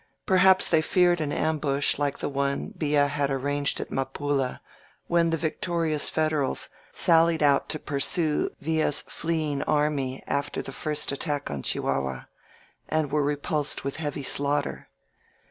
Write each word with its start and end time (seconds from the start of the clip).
Perhaps 0.25 0.67
they 0.67 0.81
feared 0.81 1.21
an 1.21 1.31
ambush 1.31 1.99
like 1.99 2.17
the 2.17 2.27
one 2.27 2.73
Villa 2.75 3.05
had 3.05 3.29
arranged 3.29 3.79
at 3.79 3.91
Mapula, 3.91 4.59
when 5.05 5.29
the 5.29 5.37
victorious 5.37 6.09
Federals 6.09 6.69
sallied 6.91 7.43
out 7.43 7.69
to 7.69 7.77
pursue 7.77 8.49
Villa's 8.59 9.03
fleeing 9.07 9.61
army 9.61 10.23
after 10.25 10.63
the 10.63 10.71
first 10.73 11.11
attack 11.11 11.51
on 11.51 11.61
ChihuflJiua, 11.61 12.25
and 12.89 13.11
were 13.11 13.21
repulsed 13.23 13.83
with 13.83 13.97
heavy 13.97 14.23
slaughter. 14.23 14.87